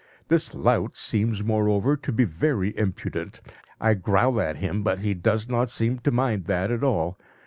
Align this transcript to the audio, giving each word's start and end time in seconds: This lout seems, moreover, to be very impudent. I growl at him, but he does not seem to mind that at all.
This 0.29 0.55
lout 0.55 0.97
seems, 0.97 1.43
moreover, 1.43 1.95
to 1.95 2.11
be 2.11 2.23
very 2.25 2.75
impudent. 2.75 3.39
I 3.79 3.93
growl 3.93 4.39
at 4.41 4.55
him, 4.57 4.81
but 4.81 5.01
he 5.01 5.13
does 5.13 5.47
not 5.47 5.69
seem 5.69 5.99
to 5.99 6.09
mind 6.09 6.45
that 6.45 6.71
at 6.71 6.83
all. 6.83 7.19